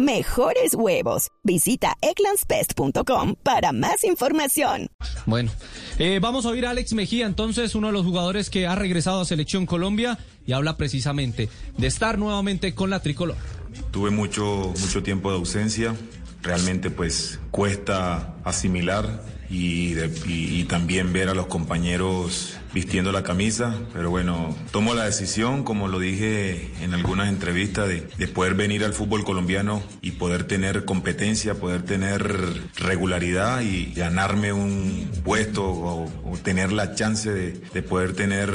[0.00, 1.28] mejores huevos.
[1.42, 4.88] Visita eclanspest.com para más información.
[5.26, 5.50] Bueno,
[5.98, 9.20] eh, vamos a oír a Alex Mejía, entonces uno de los jugadores que ha regresado
[9.20, 13.36] a Selección Colombia y habla precisamente de estar nuevamente con la tricolor.
[13.90, 15.94] Tuve mucho, mucho tiempo de ausencia,
[16.42, 24.08] realmente pues cuesta asimilar y, y, también ver a los compañeros vistiendo la camisa, pero
[24.08, 28.92] bueno, tomo la decisión, como lo dije en algunas entrevistas, de, de, poder venir al
[28.92, 32.32] fútbol colombiano y poder tener competencia, poder tener
[32.76, 36.08] regularidad y ganarme un puesto o,
[36.44, 38.52] tener la chance de, de, poder tener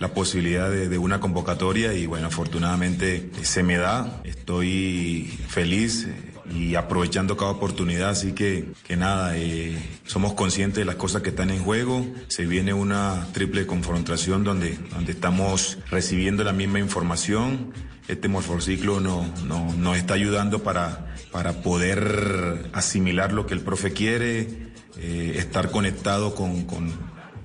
[0.00, 1.94] la posibilidad de, de una convocatoria.
[1.94, 6.08] Y bueno, afortunadamente se me da, estoy feliz
[6.52, 8.10] y aprovechando cada oportunidad.
[8.10, 12.06] Así que, que nada, eh, somos conscientes de las cosas que están en juego.
[12.28, 17.72] Se viene una triple confrontación donde, donde estamos recibiendo la misma información.
[18.08, 23.92] Este morfociclo nos no, no está ayudando para, para poder asimilar lo que el profe
[23.92, 26.92] quiere, eh, estar conectado con, con,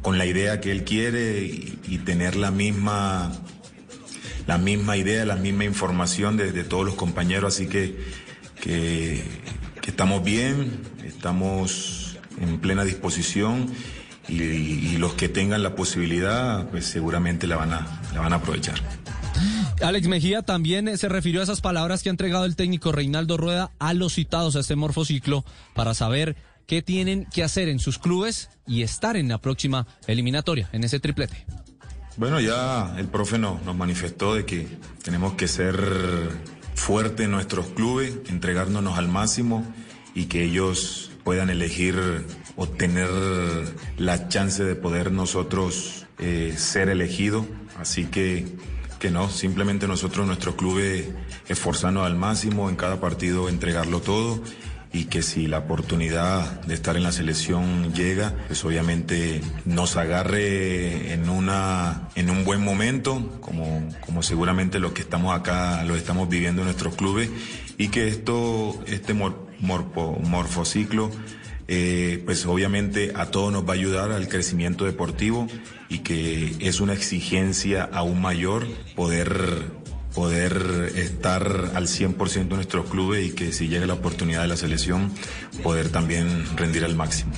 [0.02, 3.32] con, la idea que él quiere y, tener la misma
[4.48, 7.98] la misma idea, la misma información de, de todos los compañeros, así que
[8.62, 9.24] que,
[9.82, 13.72] que estamos bien, estamos en plena disposición
[14.28, 18.38] y, y, los que tengan la posibilidad, pues seguramente la van a, la van a
[18.38, 18.80] aprovechar.
[19.82, 23.72] Alex Mejía también se refirió a esas palabras que ha entregado el técnico Reinaldo Rueda
[23.80, 26.36] a los citados a este morfociclo para saber
[26.68, 31.00] qué tienen que hacer en sus clubes y estar en la próxima eliminatoria, en ese
[31.00, 31.46] triplete.
[32.18, 34.68] Bueno, ya el profe no, nos manifestó de que
[35.02, 35.80] tenemos que ser
[36.80, 39.66] fuerte en nuestros clubes, entregándonos al máximo
[40.16, 42.26] y que ellos puedan elegir
[42.56, 43.10] o tener
[43.98, 47.46] la chance de poder nosotros eh, ser elegidos.
[47.78, 48.48] Así que,
[48.98, 51.10] que no, simplemente nosotros, nuestros clubes,
[51.50, 54.42] esforzarnos al máximo en cada partido, entregarlo todo
[54.92, 61.14] y que si la oportunidad de estar en la selección llega, pues obviamente nos agarre
[61.14, 66.28] en una en un buen momento, como, como seguramente los que estamos acá lo estamos
[66.28, 67.30] viviendo en nuestros clubes,
[67.78, 71.12] y que esto, este mor, morfo, morfociclo,
[71.72, 75.48] eh, pues obviamente a todos nos va a ayudar al crecimiento deportivo
[75.88, 79.66] y que es una exigencia aún mayor poder
[80.14, 84.58] poder estar al 100% en nuestros clubes y que si llega la oportunidad de la
[84.58, 85.12] selección,
[85.64, 87.32] poder también rendir al máximo.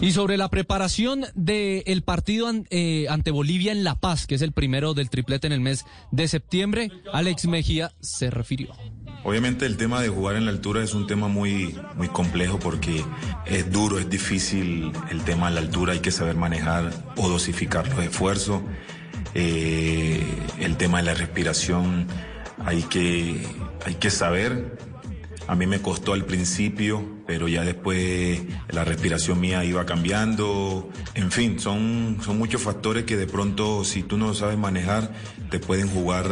[0.00, 4.52] Y sobre la preparación del partido eh, ante Bolivia en La Paz, que es el
[4.52, 8.74] primero del triplete en el mes de septiembre, Alex Mejía se refirió.
[9.24, 13.02] Obviamente el tema de jugar en la altura es un tema muy, muy complejo porque
[13.46, 17.88] es duro, es difícil el tema de la altura, hay que saber manejar o dosificar
[17.88, 18.60] los esfuerzos.
[19.34, 20.22] Eh,
[20.60, 22.06] el tema de la respiración
[22.64, 23.46] hay que,
[23.84, 24.78] hay que saber.
[25.48, 30.88] A mí me costó al principio, pero ya después la respiración mía iba cambiando.
[31.14, 35.12] En fin, son, son muchos factores que de pronto si tú no sabes manejar
[35.50, 36.28] te pueden jugar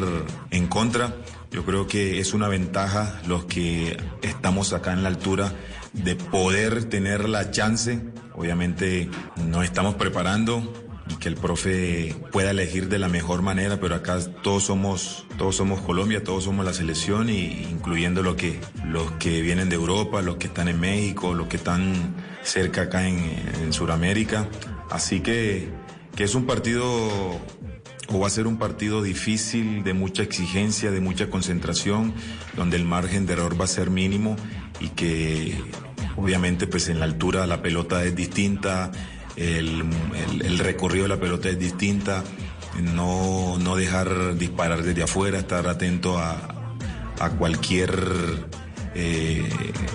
[0.50, 1.15] en contra.
[1.53, 5.53] Yo creo que es una ventaja los que estamos acá en la altura
[5.93, 8.00] de poder tener la chance.
[8.34, 9.09] Obviamente
[9.47, 10.72] nos estamos preparando,
[11.20, 15.81] que el profe pueda elegir de la mejor manera, pero acá todos somos, todos somos
[15.81, 20.37] Colombia, todos somos la selección, y incluyendo lo que, los que vienen de Europa, los
[20.37, 23.19] que están en México, los que están cerca acá en,
[23.62, 24.48] en Sudamérica.
[24.91, 25.69] Así que,
[26.14, 26.84] que es un partido
[28.09, 32.14] o va a ser un partido difícil, de mucha exigencia, de mucha concentración,
[32.56, 34.37] donde el margen de error va a ser mínimo
[34.81, 35.56] y que
[36.16, 38.93] obviamente pues en la altura la pelota es distinta,
[39.36, 39.84] el,
[40.14, 42.22] el, el, recorrido de la pelota es distinta,
[42.81, 46.54] no, no dejar disparar desde afuera, estar atento a,
[47.20, 47.94] a cualquier,
[48.94, 49.48] eh,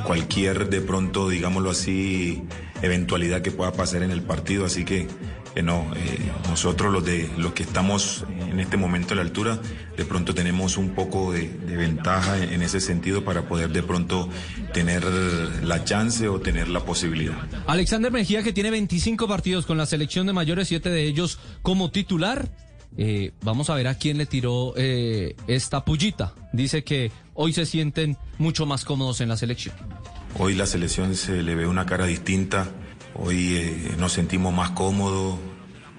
[0.05, 2.43] cualquier de pronto, digámoslo así,
[2.81, 5.07] eventualidad que pueda pasar en el partido, así que
[5.53, 9.59] que no, eh, nosotros los de los que estamos en este momento a la altura,
[9.97, 14.29] de pronto tenemos un poco de, de, ventaja en ese sentido para poder de pronto
[14.73, 15.03] tener
[15.63, 17.37] la chance o tener la posibilidad.
[17.67, 21.91] Alexander Mejía, que tiene 25 partidos con la selección de mayores, siete de ellos como
[21.91, 22.49] titular.
[22.97, 26.33] Eh, vamos a ver a quién le tiró eh, esta pullita.
[26.53, 29.75] Dice que hoy se sienten mucho más cómodos en la selección.
[30.37, 32.67] Hoy la selección se le ve una cara distinta
[33.15, 35.37] Hoy eh, nos sentimos más cómodos,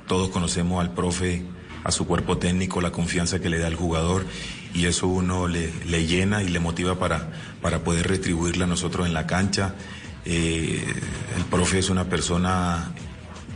[0.06, 1.42] todos conocemos al profe,
[1.84, 4.24] a su cuerpo técnico, la confianza que le da al jugador
[4.74, 7.30] y eso uno le, le llena y le motiva para,
[7.60, 9.74] para poder retribuirle a nosotros en la cancha.
[10.24, 10.84] Eh,
[11.36, 12.92] el profe es una persona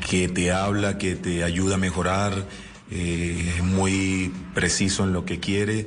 [0.08, 2.46] que te habla, que te ayuda a mejorar,
[2.90, 5.86] eh, es muy preciso en lo que quiere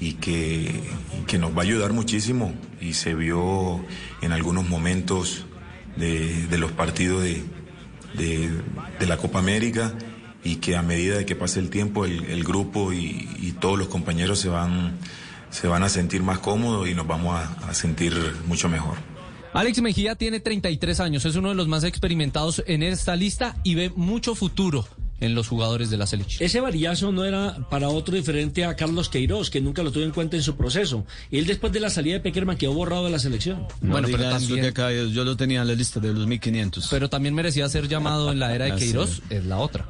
[0.00, 0.82] y que,
[1.26, 2.52] que, nos va a ayudar muchísimo.
[2.80, 3.84] Y se vio
[4.20, 5.46] en algunos momentos
[5.96, 7.42] de, de los partidos de,
[8.14, 8.50] de,
[8.98, 9.94] de, la Copa América
[10.44, 13.78] y que a medida de que pase el tiempo el, el grupo y, y, todos
[13.78, 14.98] los compañeros se van,
[15.50, 18.14] se van a sentir más cómodos y nos vamos a, a sentir
[18.46, 18.96] mucho mejor.
[19.52, 23.74] Alex Mejía tiene 33 años, es uno de los más experimentados en esta lista y
[23.74, 24.86] ve mucho futuro
[25.20, 26.44] en los jugadores de la selección.
[26.44, 30.10] Ese varillazo no era para otro diferente a Carlos Queiroz, que nunca lo tuvo en
[30.10, 31.06] cuenta en su proceso.
[31.30, 33.66] Él después de la salida de Peckerman quedó borrado de la selección.
[33.80, 34.64] No bueno, pero también...
[34.66, 36.88] acá, yo lo tenía en la lista de los 1500.
[36.90, 39.88] Pero también merecía ser llamado en la era de Queiroz, es la otra.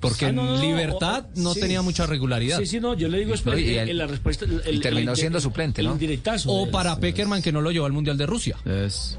[0.00, 1.60] Porque ah, no, no, en Libertad no sí.
[1.60, 2.58] tenía mucha regularidad.
[2.58, 4.46] Sí, sí, no, yo le digo es y el, en la respuesta.
[4.46, 5.98] El, y terminó siendo suplente, ¿no?
[6.46, 8.56] O para Peckerman que no lo llevó al Mundial de Rusia.
[8.64, 9.18] Es.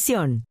[0.09, 0.50] información.